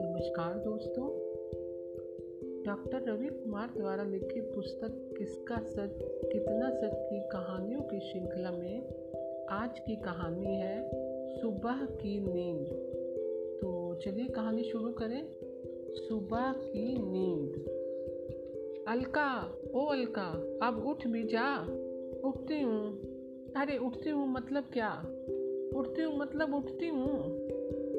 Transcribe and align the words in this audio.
नमस्कार 0.00 0.58
दोस्तों। 0.58 1.06
डॉक्टर 2.62 3.12
रवि 3.12 3.26
कुमार 3.26 3.74
द्वारा 3.78 4.04
लिखित 4.04 4.44
पुस्तक 4.54 5.14
किसका 5.18 5.56
सच 5.56 5.98
कितना 6.32 6.70
सच 6.70 6.90
की 6.94 7.20
कहानियों 7.20 7.80
की 7.80 8.00
श्रृंखला 8.00 8.50
में 8.50 8.88
आज 9.50 9.78
की 9.78 9.96
कहानी 9.96 10.56
है 10.56 10.90
सुबह 11.40 11.84
की 11.84 12.20
नींद। 12.20 12.66
तो 13.62 13.94
चलिए 13.94 14.26
कहानी 14.26 14.62
शुरू 14.62 14.92
करें। 14.92 15.28
सुबह 15.90 16.52
की 16.52 16.98
नींद। 16.98 17.52
अलका, 18.88 19.58
ओ 19.74 19.84
अलका, 19.84 20.58
अब 20.62 20.86
उठ 20.86 21.06
भी 21.06 21.24
जा। 21.24 21.62
उठती 22.28 22.60
हूँ। 22.60 23.12
अरे, 23.56 23.78
उठती 23.78 24.10
हूँ 24.10 24.28
मतलब 24.28 24.64
क्या? 24.72 25.11
उठती 25.74 26.02
हूँ 26.02 26.18
मतलब 26.18 26.54
उठती 26.54 26.88
हूँ। 26.88 27.38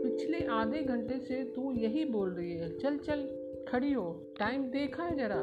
पिछले 0.04 0.46
आधे 0.46 0.84
घंटे 0.84 1.20
से 1.20 1.44
तू 1.44 1.72
यही 1.74 2.06
बोल 2.06 2.30
रही 2.30 2.58
है। 2.58 2.80
चल 2.80 2.98
चल, 2.98 3.22
खड़ी 3.68 3.94
हो। 3.94 4.34
टाइम 4.40 4.64
देखा 4.64 5.04
है 5.04 5.18
जरा। 5.18 5.42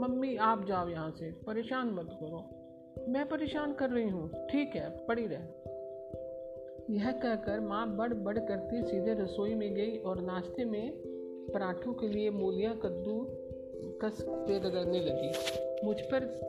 मम्मी, 0.00 0.36
आप 0.36 0.66
जाओ 0.66 0.88
यहाँ 0.88 1.10
से। 1.10 1.30
परेशान 1.46 1.86
मत 1.86 2.08
करो। 2.22 2.50
मैं 3.08 3.28
परेशान 3.28 3.72
कर 3.72 3.90
रही 3.90 4.08
हूँ। 4.08 4.46
ठीक 4.46 4.68
है, 4.74 5.06
पड़ी 5.06 5.26
रह। 5.26 5.48
यह 6.90 7.12
कहकर 7.12 7.60
माँ 7.60 7.96
बड़ 7.96 8.14
बड़ 8.14 8.38
करती 8.38 8.82
सीधे 8.82 9.14
रसोई 9.14 9.54
में 9.54 9.74
गई 9.74 9.98
और 9.98 10.20
नाश्ते 10.20 10.64
में 10.64 10.92
पराठों 11.54 11.92
के 11.92 12.08
लिए 12.08 12.30
मूलियाँ, 12.30 12.76
कद्दू, 12.76 13.26
कस 14.02 14.24
पे 14.28 14.58
रगड़ने 14.58 15.00
लगी। 15.00 15.32
मुझ 15.86 15.96
पर 16.00 16.40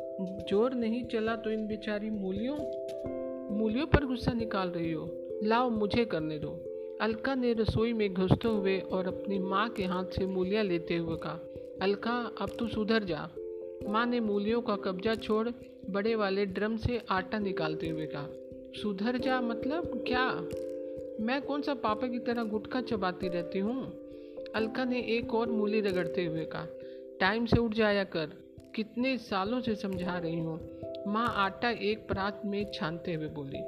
ज़ोर 0.50 0.74
नहीं 0.74 1.06
चला 1.06 1.36
तो 1.36 1.52
इन 1.52 1.68
बेचारी 1.68 2.10
मूलियों 2.10 2.58
मूलियों 3.58 3.86
पर 3.88 4.06
गुस्सा 4.06 4.34
निकाल 4.34 4.70
रही 4.70 4.92
हो। 4.92 5.10
लाओ 5.44 5.70
मुझे 5.70 6.06
करने 6.06 6.40
दो। 6.40 6.50
अलका 7.02 7.36
ने 7.36 7.54
रसोई 7.54 7.94
में 7.94 8.14
घुसते 8.14 8.48
हुए 8.48 8.80
और 8.80 9.08
अपनी 9.08 9.40
माँ 9.40 9.70
के 9.70 9.84
हाथ 9.84 10.06
से 10.06 10.26
मूलियाँ 10.26 10.64
लेते 10.64 10.96
हुए 10.96 11.18
कहा, 11.18 11.40
अलका, 11.82 12.32
अब 12.42 12.50
तू 12.60 12.68
सुधर 12.68 13.04
जा। 13.04 13.30
माँ 13.90 14.06
ने 14.06 14.20
मूलियों 14.20 14.62
का 14.62 14.76
कब्जा 14.76 15.16
छोड़ 15.16 15.50
बड़े 15.90 16.16
वाले 16.16 16.46
ड्रम 16.46 16.78
से 16.78 17.02
आटा 17.10 17.40
निकालते 17.40 17.90
हुए 17.90 18.06
कहा, 18.06 18.28
सुधर 18.82 19.18
जा 19.18 19.42
मतलब 19.42 20.04
क्या? 20.08 20.30
मैं 21.26 21.42
कौन 21.42 21.62
सा 21.62 21.74
पापा 21.74 22.08
की 22.08 22.20
तरह 22.20 22.44
गुटखा 22.44 22.82
चबाती 22.82 23.28
रहती 23.28 23.60
हूँ? 23.60 23.94
अलका 24.56 24.86
ने 24.86 25.02
एक 25.18 25.34
और 25.34 25.52
मूली 25.52 25.82
रगड़ते 25.82 26.26
हुए 26.26 26.46
कहा, 26.46 26.68
टाइम 27.20 27.46
से 27.46 27.60
उठ 27.60 27.74
जाया 27.74 28.04
कर। 28.04 28.30
कितने 28.76 29.18
सालों 29.18 29.62
से 29.62 29.76
समझा 29.76 30.18
रही 30.18 30.40
हूँ। 30.40 30.60
माँ 31.08 31.28
आटा 31.36 31.70
एक 31.70 32.08
परात 32.10 32.42
में 32.46 32.66
छानते 32.74 33.14
हुए 33.14 33.28
बोली, 33.28 33.60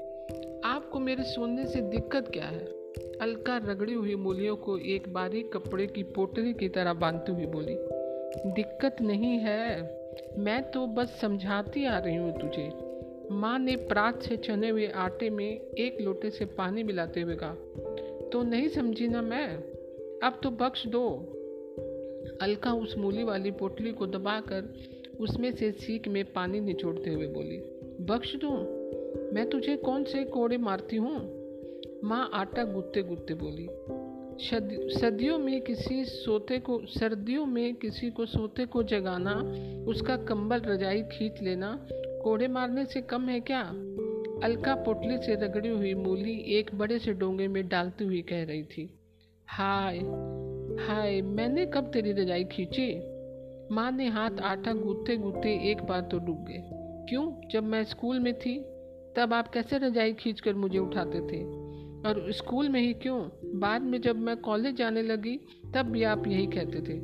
आपको 0.66 1.00
मेरे 1.00 1.24
सोने 1.24 1.66
से 1.66 1.82
दिक्कत 1.82 2.30
क्या 2.34 2.46
है? 2.46 2.66
अलका 3.22 3.58
रगड़ी 3.58 3.94
हुई 3.94 4.16
मूलियों 4.16 4.56
को 4.56 4.78
एक 4.78 5.14
बारीक 5.14 5.52
कपड़े 5.54 5.88
की 5.88 6.04
पोटली 6.04 6.54
की 6.54 6.70
तरह 6.70 6.94
बांधते 6.94 7.32
हुए 7.32 7.46
बोली, 7.46 7.76
दिक्कत 8.54 9.02
नहीं 9.02 9.38
है। 9.38 9.82
मैं 10.38 10.62
तो 10.72 10.86
बस 10.88 11.18
समझाती 11.22 11.86
आ 11.86 11.98
रही 11.98 12.16
हूँ 12.16 12.32
तुझे। 12.40 12.70
माँ 13.32 13.58
ने 13.60 13.76
प्रात 13.76 14.22
से 14.22 14.38
चने 14.38 14.70
हुए 14.70 14.88
आटे 14.88 15.30
में 15.30 15.50
एक 15.50 16.02
लोटे 16.02 16.30
से 16.30 16.46
पानी 16.46 16.84
मिलाते 16.84 17.22
हुए 17.22 17.36
कहा 17.36 18.30
तो 18.30 18.44
नहीं 18.44 18.68
समझी 18.68 19.08
ना 19.08 19.22
मैं? 19.22 19.48
अब 20.24 20.40
तो 20.44 20.50
बख्श 20.52 20.88
दो। 20.88 21.36
अलका 22.42 22.74
उस 22.74 22.98
मूली 22.98 23.24
वाली 23.24 23.52
पोटली 23.52 23.92
को 23.92 24.08
दबाकर 24.08 24.74
उसमें 25.20 25.52
से 25.52 25.72
सीख 25.72 26.08
में 26.08 26.24
पानी 26.34 26.60
निचोड़ते 26.60 27.10
हुए 27.10 27.28
बोली, 27.28 27.58
बख्श 28.06 28.36
दूँ? 28.36 28.58
मैं 29.34 29.50
तुझे 29.50 29.76
कौन 29.76 30.04
से 30.04 30.24
कोड़े 30.24 30.58
मारती 30.58 30.96
हूँ? 30.96 31.18
माँ 32.04 32.30
आटा 32.34 32.64
गूंथते 32.64 33.02
गूंथते 33.04 33.34
बोली 33.34 33.68
सदियों 35.00 35.38
में 35.38 35.62
किसी 35.62 36.06
सोते 36.06 36.60
को, 36.60 36.86
सर्दियों 36.86 37.46
में 37.46 37.76
किसी 37.76 38.10
को 38.10 38.26
सोते 38.26 38.66
को 38.66 38.84
जगाना, 38.84 39.34
उसका 39.88 40.16
कंबल 40.18 40.60
रजाई 40.60 41.02
खींच 41.02 41.42
लेना, 41.42 41.88
कोड़े 41.92 42.48
मारने 42.48 42.86
से 42.86 43.02
कम 43.02 43.30
है 43.30 43.40
क्या? 43.40 43.62
अलका 44.44 44.76
पोटली 44.76 45.18
से 45.18 45.36
रगड़ी 45.36 45.70
हुई 45.70 45.94
मूली 45.94 46.38
एक 46.48 46.72
बड़े 46.76 47.00
से 47.00 47.14
डोंगे 47.14 47.48
में 47.48 47.68
डालती 47.68 48.04
हुई 48.04 48.22
कह 48.22 48.44
रही 48.44 48.64
थी, 48.64 48.90
हाय 49.48 49.98
हाय, 50.88 51.22
मैंने 51.22 51.66
कब 51.66 51.92
तेरी 51.94 52.12
रजाई 52.12 52.44
खींची? 52.44 53.09
माँ 53.72 53.92
ने 53.92 54.08
हाथ 54.10 54.40
आटा 54.42 54.74
गूंथते 54.74 55.18
गूंथते 55.18 55.72
एक 55.72 55.82
बार 55.84 56.02
तो 56.02 56.20
डूब 56.20 56.46
गए। 56.46 56.62
क्यों? 57.10 57.50
जब 57.52 57.64
मैं 57.64 57.84
स्कूल 57.84 58.20
में 58.20 58.34
थी, 58.40 58.60
तब 59.18 59.34
आप 59.34 59.48
कैसे 59.48 59.78
रजाई 59.78 60.14
खींचकर 60.14 60.54
मुझे 60.54 60.80
उठाते 60.80 61.20
थे? 61.20 61.44
और 62.08 62.32
स्कूल 62.32 62.70
में 62.70 62.82
ही 62.82 62.94
क्यों? 62.94 63.20
बाद 63.60 63.82
में 63.82 64.02
जब 64.02 64.16
मैं 64.16 64.38
कॉलेज 64.38 64.76
जाने 64.76 65.02
लगी, 65.02 65.40
तब 65.76 65.86
भी 65.86 66.04
आप 66.04 66.28
यही 66.28 66.46
कहते 66.46 66.82
थे। 66.82 67.00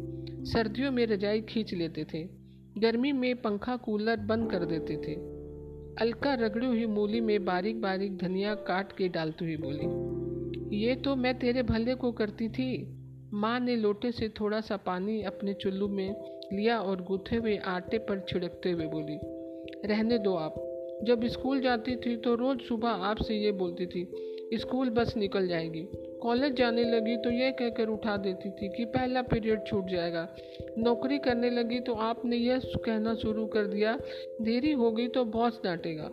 सर्दियों 0.46 0.92
में 0.92 1.06
रजाई 1.08 1.42
खींच 1.42 1.74
लेते 1.74 2.04
थे। 2.04 2.24
गर्मी 2.78 3.12
में 3.12 3.36
पंखा 3.42 3.76
कूलर 3.76 4.18
बंद 4.18 4.52
कर 4.52 4.66
देते 4.66 4.98
थे। 4.98 5.16
अलका 6.02 6.34
रगड़ी 6.34 6.66
हुई 6.66 6.86
मूली 6.86 7.22
में 7.22 7.46
बारीक 7.46 7.82
बारीक 7.82 8.18
धनिया 8.18 8.56
काट 8.56 8.92
के 8.92 9.08
डालती 9.08 9.46
हुई 9.46 9.58
बोली, 9.58 10.86
ये 10.86 10.96
तो 10.96 11.16
मैं 11.16 11.40
तेरे 11.40 11.64
भले 11.64 11.96
को 11.96 12.12
करती 12.12 12.50
थी। 12.50 12.72
माँ 13.36 13.60
ने 13.60 13.76
लोटे 13.76 14.12
से 14.12 14.28
थोड़ा 14.30 14.60
सा 14.62 14.78
पानी 14.78 15.22
अपने 15.24 15.54
चुल्लू 15.54 15.88
में 15.88 16.16
लिया 16.54 16.80
और 16.80 17.02
गूथे 17.02 17.36
हुए 17.36 17.56
आटे 17.68 17.98
पर 18.00 18.20
छिड़कते 18.30 18.72
हुए 18.72 18.86
बोली, 18.86 19.18
रहने 19.88 20.18
दो 20.18 20.36
आप। 20.36 20.56
जब 21.04 21.26
स्कूल 21.28 21.62
जाती 21.62 21.96
थी 21.96 22.16
तो 22.18 22.36
रोज़ 22.36 22.60
सुबह 22.60 22.90
आपसे 23.08 23.36
ये 23.36 23.52
बोलती 23.52 23.86
थी, 23.86 24.08
स्कूल 24.54 24.90
बस 24.90 25.14
निकल 25.18 25.48
जाएगी। 25.48 25.82
कॉलेज 26.22 26.54
जाने 26.54 26.84
लगी 26.84 27.16
तो 27.18 27.32
ये 27.32 27.52
कहकर 27.52 27.88
उठा 27.88 28.16
देती 28.18 28.50
थी 28.52 28.70
कि 28.70 28.86
पहला 28.86 29.22
पीरियड 29.22 29.66
छूट 29.68 29.90
जाएगा। 29.90 30.28
नौकरी 30.78 31.18
करने 31.18 31.50
लगी 31.50 31.80
तो 31.80 31.94
आपने 31.94 32.38
यह 32.38 32.62
कहना 32.76 33.16
शुरू 33.16 33.46
कर 33.48 33.66
दिया, 33.66 33.98
देरी 34.42 34.72
होगी 34.74 35.08
तो 35.08 35.26
बॉस 35.28 35.60
डांटेगा। 35.64 36.10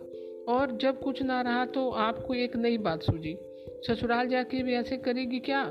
और 0.49 0.77
जब 0.81 1.01
कुछ 1.01 1.21
ना 1.21 1.41
रहा 1.41 1.65
तो 1.65 1.89
आपको 2.01 2.33
एक 2.33 2.55
नई 2.55 2.77
बात 2.79 3.03
सूझी, 3.03 3.37
ससुराल 3.87 4.27
जाके 4.27 4.63
भी 4.63 4.73
ऐसे 4.73 4.97
करेगी 4.97 5.39
क्या? 5.39 5.63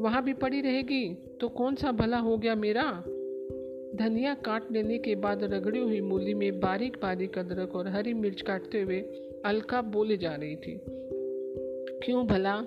वहाँ 0.00 0.24
भी 0.24 0.32
पड़ी 0.32 0.60
रहेगी 0.60 1.14
तो 1.40 1.48
कौन 1.48 1.74
सा 1.74 1.92
भला 1.92 2.18
हो 2.18 2.38
गया 2.38 2.54
मेरा? 2.54 3.04
धनिया 3.94 4.34
काट 4.34 4.72
लेने 4.72 4.98
के 4.98 5.14
बाद 5.14 5.44
रगड़ी 5.44 5.78
हुई 5.78 6.00
मूली 6.00 6.34
में 6.34 6.60
बारीक 6.60 6.96
बारीक 7.02 7.38
अदरक 7.38 7.74
और 7.74 7.88
हरी 7.88 8.14
मिर्च 8.14 8.42
काटते 8.42 8.82
हुए 8.82 9.00
अलका 9.44 9.82
बोले 9.82 10.16
जा 10.16 10.34
रही 10.34 10.56
थी। 10.56 10.80
क्यों 12.04 12.26
भला? 12.26 12.62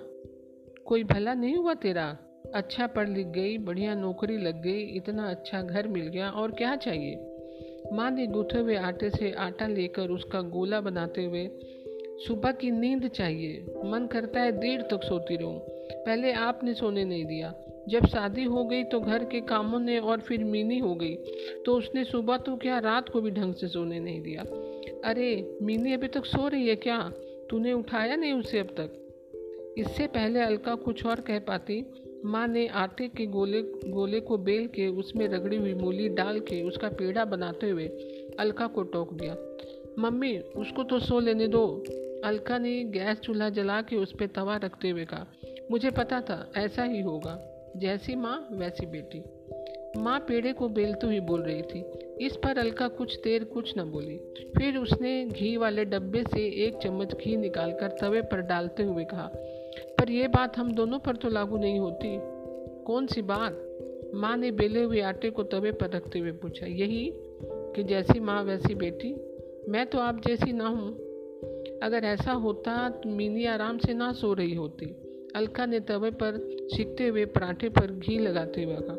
कोई 0.84 1.04
भला 1.04 1.34
नहीं 1.34 1.56
हुआ 1.56 1.74
तेरा? 1.74 2.18
अच्छा 2.54 2.86
पढ़ 2.86 3.08
लिख 3.08 3.26
गई, 3.26 3.58
बढ़िया 3.58 3.94
नौकरी 3.94 4.38
लग 4.38 4.62
गई, 4.62 4.80
इतना 4.80 5.30
अच्छा 5.30 5.62
घर 5.62 5.88
मिल 5.88 6.06
गया, 6.06 6.30
और 6.30 6.50
क्या 6.50 6.76
चाहिए? 6.76 7.26
माँ 7.92 8.10
ने 8.10 8.26
गूथे 8.26 8.58
हुए 8.58 8.76
आटे 8.76 9.10
से 9.10 9.32
आटा 9.32 9.66
लेकर 9.66 10.08
उसका 10.08 10.40
गोला 10.40 10.80
बनाते 10.80 11.24
हुए 11.24 11.46
सुबह 12.26 12.52
की 12.52 12.70
नींद 12.70 13.08
चाहिए। 13.08 13.64
मन 13.84 14.06
करता 14.06 14.40
है 14.40 14.52
देर 14.52 14.82
तक 14.82 15.00
सोती 15.04 15.36
रहूँ। 15.36 15.60
पहले 15.92 16.32
आपने 16.32 16.74
सोने 16.74 17.04
नहीं 17.04 17.24
दिया। 17.24 17.54
जब 17.88 18.06
शादी 18.06 18.44
हो 18.44 18.64
गई 18.64 18.84
तो 18.84 19.00
घर 19.00 19.24
के 19.24 19.40
कामों 19.40 19.80
ने 19.80 19.98
और 19.98 20.20
फिर 20.20 20.44
मीनी 20.44 20.78
हो 20.78 20.94
गई। 20.94 21.14
तो 21.66 21.76
उसने 21.76 22.04
सुबह 22.04 22.36
तो 22.36 22.56
क्या, 22.56 22.78
रात 22.78 23.08
को 23.08 23.20
भी 23.20 23.30
ढंग 23.30 23.54
से 23.54 23.68
सोने 23.68 24.00
नहीं 24.00 24.22
दिया। 24.22 24.42
अरे, 25.04 25.58
मीनी 25.62 25.92
अभी 25.92 26.08
तक 26.08 26.24
सो 26.24 26.48
रही 26.48 26.68
है 26.68 26.76
क्या? 26.76 27.12
तूने 27.50 27.72
उठाया 27.72 28.16
नहीं 28.16 28.32
उसे 28.32 28.58
अब 28.58 28.66
तक? 28.66 28.96
इससे 29.78 30.06
पहले 30.06 30.40
अलका 30.40 30.74
कुछ 30.74 31.06
और 31.06 31.20
कह 31.20 31.38
पाती। 31.38 31.86
माँ 32.24 32.48
ने 32.48 32.66
आटे 32.66 33.08
के 33.08 33.26
गोले 33.26 33.62
गोले 33.90 34.20
को 34.20 34.36
बेल 34.38 34.66
के 34.66 34.86
उसमें 34.86 35.28
रगड़ी 35.28 35.56
हुई 35.56 35.74
मूली 35.74 36.08
डाल 36.08 36.40
के 36.40 36.62
उसका 36.62 36.88
पेड़ा 36.88 37.24
बनाते 37.24 37.68
हुए 37.70 37.86
अलका 38.40 38.66
को 38.66 38.82
टोक 38.82 39.12
दिया। 39.12 39.36
मम्मी, 39.98 40.38
उसको 40.38 40.82
तो 40.82 40.98
सो 40.98 41.20
लेने 41.20 41.48
दो। 41.48 41.84
अलका 42.24 42.58
ने 42.58 42.84
गैस 42.84 43.18
चूल्हा 43.18 43.48
जला 43.48 43.80
के 43.82 43.96
उस 43.96 44.12
पर 44.12 44.26
तवा 44.26 44.56
रखते 44.56 44.88
हुए 44.90 45.04
कहा, 45.04 45.26
मुझे 45.70 45.90
पता 45.90 46.20
था, 46.20 46.52
ऐसा 46.56 46.82
ही 46.82 47.00
होगा। 47.00 47.38
जैसी 47.76 48.14
माँ, 48.14 48.48
वैसी 48.52 48.86
बेटी। 48.86 49.22
माँ 50.00 50.18
पेड़े 50.18 50.52
को 50.52 50.68
बेलते 50.68 51.06
हुई 51.06 51.20
बोल 51.20 51.42
रही 51.42 51.62
थी। 51.62 51.80
इस 52.26 52.36
पर 52.36 52.58
अलका 52.58 52.88
कुछ 52.88 53.16
देर 53.20 53.44
कुछ 53.44 53.72
न 53.78 53.82
बोली। 53.82 54.16
फिर 54.58 54.76
उसने 54.76 55.24
घी 55.26 55.56
वाले 55.56 55.84
डब्बे 55.84 56.22
से 56.22 56.46
एक 56.66 56.78
चम्मच 56.82 57.14
घी 57.14 57.36
निकालकर 57.36 57.96
तवे 58.00 58.22
पर 58.22 58.40
डालते 58.40 58.82
हुए 58.82 59.04
कहा, 59.04 59.30
पर 59.98 60.10
यह 60.10 60.28
बात 60.28 60.58
हम 60.58 60.72
दोनों 60.72 60.98
पर 60.98 61.16
तो 61.16 61.28
लागू 61.28 61.58
नहीं 61.58 61.78
होती। 61.78 62.16
कौन 62.84 63.06
सी 63.06 63.22
बात? 63.22 63.66
माँ 64.14 64.36
ने 64.36 64.50
बेले 64.50 64.82
हुए 64.82 65.00
आटे 65.00 65.30
को 65.30 65.42
तवे 65.42 65.72
पर 65.72 65.90
रखते 65.90 66.18
हुए 66.18 66.32
पूछा, 66.32 66.66
यही 66.66 67.12
कि 67.74 67.84
जैसी 67.84 68.20
माँ, 68.20 68.42
वैसी 68.42 68.74
बेटी? 68.74 69.14
मैं 69.68 69.86
तो 69.86 69.98
आप 69.98 70.20
जैसी 70.26 70.52
ना 70.52 70.68
हूँ। 70.68 71.09
अगर 71.82 72.04
ऐसा 72.04 72.32
होता 72.32 72.88
तो 72.90 73.08
मीनी 73.08 73.44
आराम 73.46 73.78
से 73.78 73.94
ना 73.94 74.12
सो 74.12 74.32
रही 74.32 74.54
होती। 74.54 74.86
अलका 75.36 75.66
ने 75.66 75.80
तवे 75.80 76.10
पर 76.12 76.38
सीखते 76.72 77.06
हुए 77.08 77.24
पराठे 77.26 77.68
पर 77.68 77.92
घी 77.92 78.18
लगाते 78.18 78.64
हुए 78.64 78.76
कहा, 78.80 78.96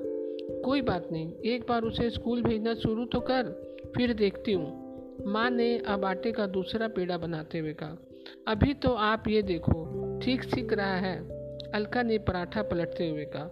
कोई 0.62 0.82
बात 0.82 1.08
नहीं, 1.12 1.32
एक 1.46 1.66
बार 1.70 1.84
उसे 1.84 2.10
स्कूल 2.10 2.42
भेजना 2.44 2.74
शुरू 2.74 3.06
तो 3.06 3.20
कर, 3.20 3.50
फिर 3.96 4.14
देखती 4.14 4.54
हूँ। 4.54 5.24
माँ 5.28 5.50
ने 5.50 5.78
अब 5.88 6.06
आटे 6.06 6.32
का 6.32 6.46
दूसरा 6.48 6.88
पेड़ा 6.88 7.18
बनाते 7.18 7.60
हुए 7.60 7.74
कहा, 7.74 7.98
अभी 8.48 8.74
तो 8.74 8.94
आप 9.04 9.28
ये 9.28 9.42
देखो, 9.42 10.20
ठीक 10.24 10.44
सीख 10.44 10.74
रहा 10.74 10.96
है। 10.98 11.18
अलका 11.72 12.04
ने 12.04 12.18
पराठा 12.18 12.62
पलटते 12.64 13.10
हुए 13.10 13.26
कहा, 13.26 13.48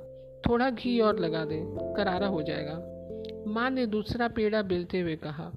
थोड़ा 0.50 0.70
घी 0.70 1.00
और 1.00 1.20
लगा 1.20 1.44
दे, 1.46 1.60
करारा 1.98 2.28
हो 2.28 2.42
जाएगा। 2.42 2.78
माँ 3.48 3.70
ने 3.70 3.86
दूसरा 3.86 4.28
पेड़ा 4.28 4.62
बेलते 4.62 5.00
हुए 5.00 5.16
कहा 5.16 5.52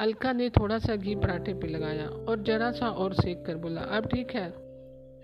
अलका 0.00 0.32
ने 0.32 0.48
थोड़ा 0.50 0.78
सा 0.78 0.96
घी 0.96 1.14
पराठे 1.14 1.54
पे 1.54 1.66
लगाया 1.66 2.06
और 2.06 2.42
जरा 2.42 2.70
सा 2.72 2.88
और 2.88 3.12
सेक 3.14 3.44
कर 3.46 3.56
बोला, 3.56 3.80
अब 3.80 4.06
ठीक 4.06 4.30
है? 4.30 4.48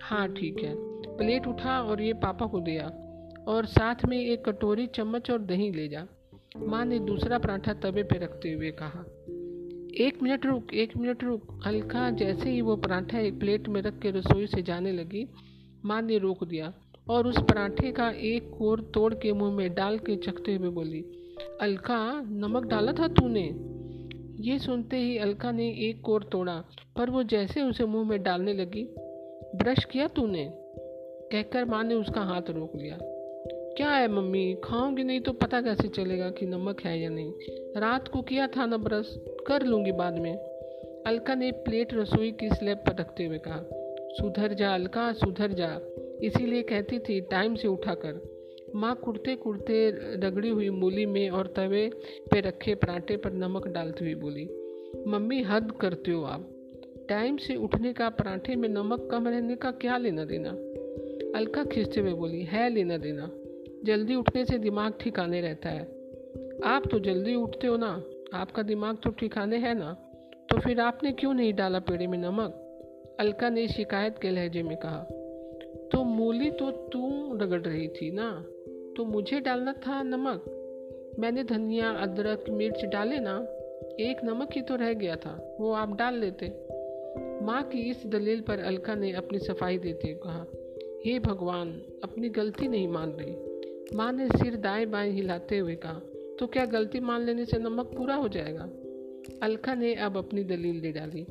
हाँ 0.02 0.28
ठीक 0.28 0.62
है। 0.62 0.74
प्लेट 1.16 1.46
उठा 1.46 1.80
और 1.82 2.02
ये 2.02 2.12
पापा 2.12 2.46
को 2.46 2.60
दिया 2.60 2.86
और 3.48 3.66
साथ 3.66 4.04
में 4.08 4.18
एक 4.18 4.44
कटोरी 4.44 4.86
चम्मच 4.86 5.30
और 5.30 5.38
दही 5.38 5.70
ले 5.70 5.88
जा। 5.88 6.06
माँ 6.56 6.84
ने 6.84 6.98
दूसरा 6.98 7.38
पराठा 7.38 7.72
तवे 7.72 8.02
पे 8.02 8.18
रखते 8.18 8.52
हुए 8.52 8.70
कहा। 8.70 9.04
एक 10.06 10.22
मिनट 10.22 10.46
रुक, 10.46 10.74
एक 10.74 10.96
मिनट 10.96 11.24
रुक। 11.24 11.66
अलका 11.66 12.10
जैसे 12.10 12.50
ही 12.50 12.60
वो 12.60 12.76
पराठा 12.76 13.18
एक 13.18 13.38
प्लेट 13.38 13.68
में 13.68 13.82
रख 13.82 13.98
के 13.98 14.10
रसोई 14.10 14.46
से 14.46 14.62
जाने 14.62 14.92
लगी, 14.92 15.26
माँ 15.84 16.02
ने 16.02 16.18
रोक 16.18 16.44
दिया 16.44 16.72
और 17.08 17.26
उस 17.26 17.38
पराठे 17.38 17.92
का 17.92 18.10
एक 18.10 18.50
कोर 18.58 18.80
तोड़ 18.94 19.14
के 19.14 19.32
मुँह 19.32 19.52
में 19.52 19.74
डाल 19.74 19.98
के 19.98 20.16
चखते 20.16 20.54
हुए 20.54 20.68
बोली, 20.68 21.04
अलका, 21.60 22.22
नमक 22.28 22.64
डाला 22.64 22.92
था 22.92 23.08
तूने? 23.08 23.69
ये 24.40 24.58
सुनते 24.58 24.96
ही 24.96 25.18
अलका 25.18 25.52
ने 25.52 25.68
एक 25.70 26.00
कोर 26.00 26.28
तोड़ा, 26.32 26.64
पर 26.96 27.10
वो 27.10 27.22
जैसे 27.22 27.62
उसे 27.62 27.84
मुँह 27.84 28.08
में 28.08 28.22
डालने 28.22 28.52
लगी, 28.52 28.84
ब्रश 29.54 29.84
किया 29.84 30.08
तूने? 30.08 30.52
कहकर 31.32 31.64
माँ 31.64 31.84
ने 31.84 31.94
उसका 31.94 32.20
हाथ 32.20 32.42
रोक 32.50 32.76
लिया। 32.76 32.98
क्या 33.76 33.90
है 33.90 34.08
मम्मी, 34.08 34.56
खाऊँगी 34.64 35.04
नहीं 35.04 35.20
तो 35.20 35.32
पता 35.32 35.60
कैसे 35.60 35.88
चलेगा 35.88 36.30
कि 36.30 36.46
नमक 36.46 36.80
है 36.80 37.00
या 37.00 37.08
नहीं। 37.08 37.32
रात 37.76 38.08
को 38.08 38.22
किया 38.22 38.46
था 38.46 38.66
ना 38.66 38.76
ब्रश, 38.76 39.14
कर 39.46 39.62
लूँगी 39.62 39.92
बाद 39.92 40.18
में। 40.18 40.34
अलका 41.06 41.34
ने 41.34 41.52
प्लेट 41.52 41.94
रसोई 41.94 42.32
की 42.32 42.48
स्लैब 42.48 42.78
पर 42.78 42.96
रखते 43.00 43.24
हुए 43.24 43.38
कहा, 43.38 43.64
सुधर 44.12 44.54
जा 44.54 44.74
अलका, 44.74 45.12
सुधर 45.12 45.52
जा। 45.52 45.80
इसीलिए 46.22 46.62
कहती 46.62 46.98
थी, 46.98 47.20
टाइम 47.20 47.54
से 47.54 47.68
उठा 47.68 47.94
कर 47.94 48.39
माँ 48.74 48.94
कुर्ते 48.94 49.36
कुर्ते 49.36 49.90
रगड़ी 50.16 50.48
हुई 50.48 50.70
मूली 50.70 51.06
में 51.06 51.30
और 51.30 51.46
तवे 51.46 51.90
पे 52.30 52.40
रखे 52.40 52.74
पराठे 52.74 53.16
पर 53.16 53.32
नमक 53.32 53.68
डालती 53.68 54.04
हुई 54.04 54.14
बोली, 54.14 54.48
मम्मी, 55.06 55.42
हद 55.42 55.72
करते 55.72 56.10
हो 56.10 56.22
आप। 56.24 56.48
टाइम 57.08 57.36
से 57.36 57.56
उठने 57.56 57.92
का 57.92 58.08
पराठे 58.08 58.56
में 58.56 58.68
नमक 58.68 59.08
कम 59.10 59.28
रहने 59.28 59.56
का 59.56 59.70
क्या 59.70 59.96
लेना 59.96 60.24
देना? 60.24 60.50
अलका 61.38 61.64
खींचते 61.64 62.00
हुए 62.00 62.12
बोली, 62.12 62.42
है 62.42 62.70
लेना 62.70 62.96
देना। 62.96 63.30
जल्दी 63.84 64.14
उठने 64.14 64.44
से 64.44 64.58
दिमाग 64.58 64.92
ठिकाने 65.00 65.40
रहता 65.40 65.68
है। 65.68 65.82
आप 66.64 66.82
तो 66.90 66.98
जल्दी 66.98 67.34
उठते 67.34 67.66
हो 67.66 67.76
ना। 67.76 68.04
आपका 68.34 68.62
दिमाग 68.62 68.96
तो 68.96 69.10
ठिकाने 69.10 69.56
है 69.56 69.78
ना। 69.78 69.92
तो 70.50 70.60
फिर 70.60 70.80
आपने 70.80 71.12
क्यों 71.12 71.34
नहीं 71.34 71.54
डाला 71.54 71.78
पेड़े 71.78 72.06
में 72.06 72.18
नमक? 72.18 72.66
अलका 73.20 73.48
ने 73.48 73.68
शिकायत 73.68 74.18
के 74.22 74.30
लहजे 74.30 74.62
में 74.62 74.76
कहा 74.76 75.06
तो 75.92 76.04
मूली 76.04 76.50
तो 76.50 76.70
तू 76.70 77.34
रगड़ 77.36 77.60
रही 77.60 77.88
थी 77.88 78.10
ना। 78.10 78.44
तो 79.00 79.04
मुझे 79.04 79.40
डालना 79.40 79.72
था 79.72 80.02
नमक। 80.02 80.44
मैंने 81.18 81.44
धनिया, 81.44 81.90
अदरक, 81.90 82.44
मिर्च 82.50 82.84
डाले 82.84 83.18
ना, 83.18 83.36
एक 84.00 84.24
नमक 84.24 84.48
ही 84.52 84.62
तो 84.62 84.76
रह 84.76 84.92
गया 84.92 85.16
था, 85.16 85.56
वो 85.60 85.72
आप 85.72 85.96
डाल 85.96 86.14
लेते। 86.14 86.46
माँ 87.44 87.62
की 87.62 87.90
इस 87.90 88.06
दलील 88.06 88.40
पर 88.40 88.58
अलका 88.58 88.94
ने 88.94 89.12
अपनी 89.12 89.38
सफ़ाई 89.38 89.78
देते 89.78 90.08
हुए 90.08 90.16
कहा, 90.16 90.46
हे 91.04 91.18
भगवान, 91.18 91.82
अपनी 92.04 92.28
गलती 92.28 92.68
नहीं 92.68 92.88
मान 92.88 93.10
रही। 93.10 93.96
माँ 93.96 94.12
ने 94.12 94.28
सिर 94.28 94.56
दाएँ 94.56 94.86
बाएँ 94.86 95.10
हिलाते 95.10 95.58
हुए 95.58 95.74
कहा 95.74 96.00
तो 96.38 96.46
क्या 96.46 96.64
गलती 96.64 97.00
मान 97.00 97.22
लेने 97.22 97.44
से 97.44 97.58
नमक 97.58 97.86
पूरा 97.86 98.14
हो 98.14 98.28
जाएगा? 98.28 98.68
अलका 99.42 99.74
ने 99.74 99.94
अब 99.94 100.16
अपनी 100.16 100.44
दलील 100.44 100.80
दे 100.80 100.92
डाली, 100.92 101.26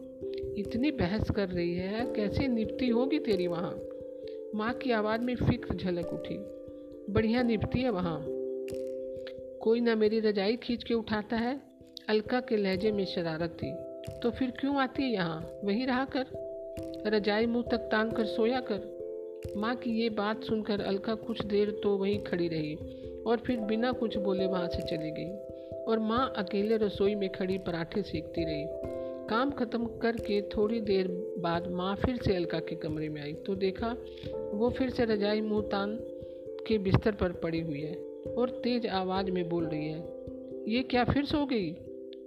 इतनी 0.61 0.91
बहस 0.91 1.31
कर 1.31 1.49
रही 1.49 1.73
है, 1.73 2.13
कैसे 2.13 2.47
निपटी 2.47 2.89
होगी 2.89 3.19
तेरी 3.19 3.47
वहाँ? 3.47 3.79
माँ 4.55 4.73
की 4.73 4.91
आवाज़ 4.91 5.21
में 5.21 5.35
फ़िक्र 5.35 5.75
झलक 5.75 6.13
उठी। 6.13 6.58
बढ़िया 7.09 7.43
निपटी 7.43 7.81
है 7.81 7.89
वहाँ। 7.89 8.25
कोई 9.61 9.79
ना 9.79 9.95
मेरी 9.95 10.19
रजाई 10.19 10.55
खींच 10.55 10.83
के 10.83 10.93
उठाता 10.93 11.35
है, 11.35 11.61
अलका 12.09 12.39
के 12.39 12.57
लहजे 12.57 12.91
में 12.91 13.05
शरारत 13.05 13.57
थी। 13.63 13.71
तो 14.19 14.31
फिर 14.31 14.51
क्यों 14.51 14.75
आती 14.75 15.03
है 15.03 15.09
यहाँ? 15.09 15.49
वहीं 15.63 15.87
रहा 15.87 16.05
कर। 16.05 16.25
रजाई 17.07 17.45
मुँह 17.45 17.63
तक 17.71 17.77
तान 17.77 18.11
कर 18.11 18.25
सोया 18.25 18.59
कर। 18.59 18.99
माँ 19.57 19.75
की 19.75 19.91
ये 19.91 20.09
बात 20.09 20.43
सुनकर 20.43 20.81
अलका 20.81 21.15
कुछ 21.15 21.45
देर 21.45 21.71
तो 21.83 21.97
वहीं 21.97 22.19
खड़ी 22.19 22.47
रही 22.47 22.75
और 23.27 23.37
फिर 23.37 23.59
बिना 23.59 23.91
कुछ 23.91 24.17
बोले 24.17 24.45
वहाँ 24.45 24.67
से 24.67 24.81
चली 24.81 25.11
गई 25.11 25.29
और 25.83 25.99
माँ 25.99 26.33
अकेले 26.37 26.77
रसोई 26.77 27.15
में 27.15 27.29
खड़ी 27.29 27.57
पराठे 27.57 28.01
सेकती 28.01 28.45
रही। 28.45 28.65
काम 29.29 29.51
खत्म 29.51 29.85
करके 29.85 30.41
थोड़ी 30.41 30.81
देर 30.81 31.07
बाद 31.39 31.67
माँ 31.67 31.95
फिर 31.95 32.17
से 32.17 32.35
अलका 32.35 32.59
के 32.59 32.75
कमरे 32.75 33.09
में 33.09 33.21
आई। 33.21 33.33
तो 33.33 33.55
देखा, 33.55 33.95
वो 34.53 34.69
फिर 34.69 34.89
से 34.89 35.05
रजाई 35.05 35.41
मुँह 35.41 35.61
तान 35.61 36.08
के 36.69 36.77
बिस्तर 36.77 37.11
पर 37.11 37.31
पड़ी 37.33 37.61
हुई 37.61 37.81
है 37.81 37.95
और 38.37 38.49
तेज 38.63 38.87
आवाज़ 38.87 39.31
में 39.31 39.47
बोल 39.49 39.65
रही 39.65 39.85
है, 39.85 39.99
ये 40.67 40.83
क्या 40.83 41.03
फिर 41.03 41.25
सो 41.25 41.45
गई? 41.45 41.75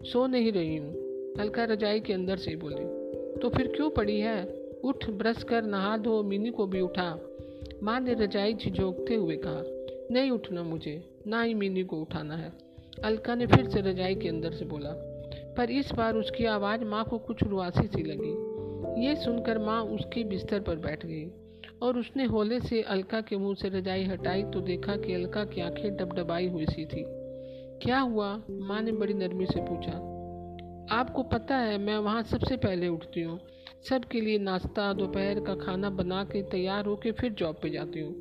सो 0.03 0.27
नहीं 0.27 0.53
रही 0.53 0.77
हूँ। 0.77 0.93
अलका 1.41 1.65
रजाई 1.65 2.01
के 2.01 2.13
अंदर 2.13 2.37
से 2.37 2.57
बोली 2.57 2.85
तो 3.41 3.49
फिर 3.49 3.67
क्यों 3.67 3.91
पड़ी 3.91 4.19
है? 4.21 4.43
उठ, 4.85 5.11
ब्रश 5.11 5.43
कर, 5.43 5.63
नहा 5.63 5.97
धो। 5.97 6.23
मिनी 6.23 6.51
को 6.51 6.67
भी 6.67 6.81
उठा। 6.81 7.11
माँ 7.83 8.01
ने 8.01 8.15
रजाई 8.15 8.55
झिझोकते 8.55 9.15
हुए 9.15 9.37
कहा, 9.37 9.63
नहीं 10.11 10.31
उठना 10.31 10.63
मुझे, 10.63 11.03
ना 11.27 11.43
ही 11.43 11.55
मिनी 11.55 11.83
को 11.83 12.01
उठाना 12.01 12.37
है। 12.37 12.53
अलका 13.05 13.35
ने 13.35 13.47
फिर 13.47 13.69
से 13.69 13.81
रजाई 13.81 14.15
के 14.15 14.29
अंदर 14.29 14.53
से 14.53 14.65
बोला, 14.65 14.91
पर 15.57 15.71
इस 15.71 15.93
बार 15.93 16.17
उसकी 16.17 16.45
आवाज़ 16.45 16.85
माँ 16.85 17.05
को 17.05 17.19
कुछ 17.19 17.43
रुआसी 17.45 17.87
सी 17.87 18.03
लगी। 18.03 19.07
ये 19.07 19.15
सुनकर 19.17 19.59
माँ 19.59 19.83
उसके 19.85 20.25
बिस्तर 20.25 20.61
पर 20.61 20.77
बैठ 20.77 21.07
गई। 21.07 21.27
और 21.83 21.99
उसने 21.99 22.25
होले 22.25 22.61
से 22.61 22.83
अलका 22.83 23.21
के 23.21 23.37
मुँह 23.37 23.55
से 23.55 23.69
रजाई 23.69 24.05
हटाई 24.05 24.43
तो 24.43 24.61
देखा 24.61 24.97
कि 24.97 25.15
अलका 25.15 25.45
की 25.45 25.61
आँखें 25.61 25.97
डबडबाई 25.97 26.49
हुई 26.49 26.67
सी 26.67 26.85
थी। 26.85 27.05
क्या 27.83 27.99
हुआ? 27.99 28.43
माँ 28.51 28.83
ने 28.83 28.93
बड़ी 28.93 29.15
नरमी 29.15 29.47
से 29.47 29.61
पूछा। 29.61 29.93
आपको 30.97 31.23
पता 31.23 31.57
है, 31.57 31.79
मैं 31.79 31.97
वहाँ 31.97 32.23
सबसे 32.23 32.57
पहले 32.57 32.89
उठती 32.89 33.23
हूँ। 33.23 33.39
सबके 33.89 34.21
लिए 34.21 34.39
नाश्ता, 34.39 34.93
दोपहर 34.93 35.41
का 35.41 35.55
खाना 35.55 35.91
बना 35.91 36.25
के 36.25 36.43
तैयार 36.43 36.87
होकर 36.87 37.13
फिर 37.13 37.33
जॉब 37.33 37.59
पे 37.63 37.71
जाती 37.71 38.01
हूँ। 38.01 38.15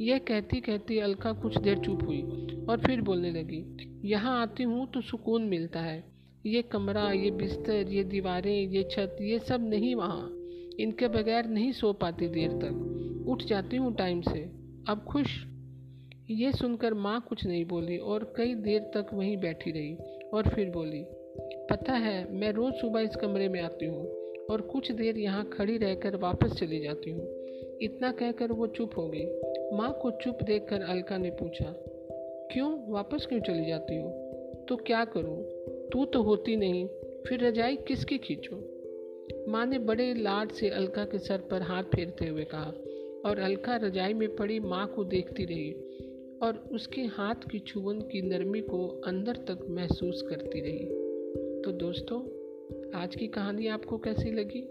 यह 0.00 0.18
कहती 0.18 0.60
कहती 0.60 0.98
अलका 0.98 1.32
कुछ 1.32 1.58
देर 1.58 1.78
चुप 1.78 2.02
हुई 2.02 2.22
और 2.68 2.80
फिर 2.80 3.00
बोलने 3.00 3.30
लगी, 3.30 3.64
यहाँ 4.04 4.40
आती 4.42 4.62
हूँ 4.62 4.86
तो 4.86 5.00
सुकून 5.00 5.42
मिलता 5.42 5.80
है। 5.80 6.04
ये 6.46 6.62
कमरा, 6.62 7.10
ये 7.12 7.30
बिस्तर, 7.30 7.88
ये 7.88 8.04
दीवारें, 8.04 8.68
ये 8.68 8.82
छत, 8.82 9.16
ये 9.20 9.38
सब 9.38 9.68
नहीं 9.68 9.94
वहाँ। 9.94 10.30
इनके 10.80 11.08
बगैर 11.08 11.46
नहीं 11.46 11.72
सो 11.72 11.92
पाती 11.92 12.28
देर 12.28 12.50
तक। 12.52 12.92
उठ 13.26 13.42
जाती 13.42 13.76
हूँ 13.76 13.94
टाइम 13.96 14.20
से। 14.20 14.40
अब 14.88 15.04
खुश। 15.08 15.36
ये 16.30 16.52
सुनकर 16.52 16.94
माँ 16.94 17.20
कुछ 17.28 17.46
नहीं 17.46 17.64
बोली 17.64 17.96
और 17.96 18.24
कई 18.36 18.54
देर 18.54 18.80
तक 18.94 19.06
वहीं 19.14 19.36
बैठी 19.36 19.70
रही 19.70 19.94
और 20.34 20.48
फिर 20.48 20.70
बोली, 20.70 21.04
पता 21.70 21.92
है, 21.92 22.32
मैं 22.32 22.52
रोज़ 22.52 22.74
सुबह 22.74 23.00
इस 23.00 23.16
कमरे 23.16 23.48
में 23.48 23.60
आती 23.60 23.86
हूँ 23.86 24.06
और 24.50 24.60
कुछ 24.60 24.90
देर 24.92 25.18
यहाँ 25.18 25.44
खड़ी 25.52 25.76
रहकर 25.76 26.16
वापस 26.16 26.52
चली 26.52 26.80
जाती 26.80 27.10
हूँ। 27.10 27.26
इतना 27.82 28.10
कहकर 28.12 28.52
वो 28.52 28.66
चुप 28.66 28.90
हो 28.96 29.08
गई। 29.08 29.76
माँ 29.76 29.92
को 30.02 30.10
चुप 30.10 30.38
देखकर 30.42 30.82
अलका 30.82 31.18
ने 31.18 31.30
पूछा, 31.30 31.74
क्यों 32.52 32.92
वापस 32.92 33.26
क्यों 33.26 33.40
चली 33.40 33.66
जाती 33.66 33.96
हो? 33.96 34.08
तो 34.68 34.76
क्या 34.76 35.04
करूँ? 35.04 35.42
तू 35.88 36.04
तो 36.04 36.22
होती 36.22 36.56
नहीं, 36.56 36.86
फिर 37.28 37.44
रजाई 37.44 37.76
किसकी 37.76 38.18
खींचो? 38.18 38.56
माँ 39.48 39.66
ने 39.66 39.78
बड़े 39.78 40.12
लाड 40.14 40.52
से 40.52 40.68
अलका 40.70 41.04
के 41.04 41.18
सर 41.18 41.38
पर 41.50 41.62
हाथ 41.62 41.82
फेरते 41.84 42.26
हुए 42.26 42.44
कहा 42.44 42.72
और 43.24 43.38
अलका 43.38 43.76
रजाई 43.76 44.14
में 44.14 44.36
पड़ी 44.36 44.60
माँ 44.60 44.86
को 44.86 45.04
देखती 45.04 45.44
रही 45.44 45.72
और 46.42 46.68
उसके 46.72 47.00
हाथ 47.00 47.34
की 47.34 47.58
छुवन 47.58 48.00
की 48.00 48.22
नरमी 48.22 48.60
को 48.60 48.88
अंदर 48.88 49.36
तक 49.36 49.66
महसूस 49.68 50.22
करती 50.22 50.60
रही। 50.60 50.86
तो 51.62 51.72
दोस्तों, 51.72 52.20
आज 53.00 53.16
की 53.16 53.26
कहानी 53.26 53.66
आपको 53.66 53.98
कैसी 53.98 54.30
लगी? 54.30 54.68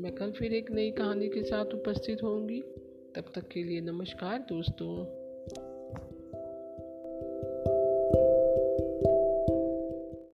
मैं 0.00 0.12
कल 0.12 0.30
फिर 0.30 0.54
एक 0.54 0.70
नई 0.70 0.90
कहानी 0.90 1.28
के 1.28 1.42
साथ 1.42 1.66
उपस्थित 1.66 2.22
होंगी। 2.22 2.60
तब 3.14 3.24
तक 3.34 3.48
के 3.48 3.62
लिए 3.62 3.80
नमस्कार 3.80 4.38
दोस्तों। 4.38 5.23